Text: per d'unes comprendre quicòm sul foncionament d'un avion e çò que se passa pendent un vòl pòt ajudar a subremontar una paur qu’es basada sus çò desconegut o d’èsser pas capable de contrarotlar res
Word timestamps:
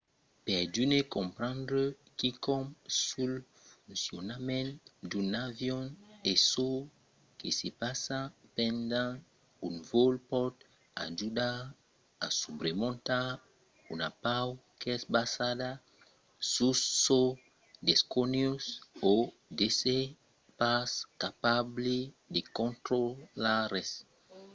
per 0.45 0.61
d'unes 0.73 1.09
comprendre 1.15 1.83
quicòm 2.19 2.63
sul 3.07 3.33
foncionament 3.81 4.69
d'un 5.09 5.29
avion 5.47 5.85
e 6.31 6.33
çò 6.49 6.69
que 7.39 7.49
se 7.59 7.69
passa 7.81 8.19
pendent 8.57 9.13
un 9.67 9.75
vòl 9.91 10.13
pòt 10.31 10.53
ajudar 11.05 11.57
a 12.25 12.27
subremontar 12.41 13.27
una 13.93 14.09
paur 14.23 14.49
qu’es 14.81 15.03
basada 15.17 15.69
sus 16.53 16.79
çò 17.03 17.21
desconegut 17.89 18.63
o 19.11 19.13
d’èsser 19.57 20.03
pas 20.59 20.89
capable 21.23 21.95
de 22.33 22.41
contrarotlar 22.57 23.61
res 23.75 23.91